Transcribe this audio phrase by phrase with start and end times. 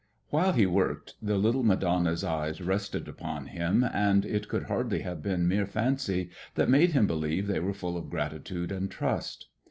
[0.31, 5.21] While he worked the little Madonna's eyes rested upon him and it could hardly have
[5.21, 9.49] been mere fancy that made him believe they were full of gratitude and trust.